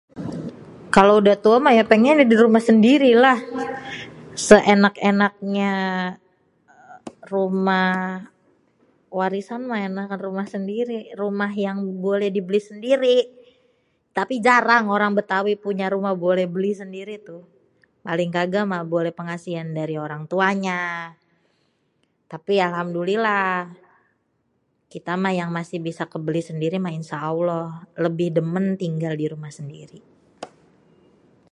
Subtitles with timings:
[0.95, 3.35] Kalo udah tuê ya pengennya dirumah sendiri ya,
[4.47, 5.71] sêènak-ènaknya
[7.21, 7.91] dirumah
[9.19, 11.77] warisan si ènakan dirumah sendiri rumah yang
[12.47, 13.17] beli sendiri
[14.17, 18.61] tapi jarang orang bêtawi punya rumah boleh beli sendiri gitupaling kaga
[18.95, 20.79] boleh pengasihan dari orang tuanya
[22.31, 23.49] tapi alhamdulillah
[24.93, 27.69] kita mah yang masih bisa kèbeli sendiri mah insha allah
[28.05, 29.99] lebih dêmên tinggal dirumah sendiri.